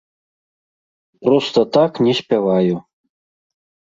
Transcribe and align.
Проста 1.27 1.59
так 1.77 2.01
не 2.07 2.13
спяваю. 2.21 2.75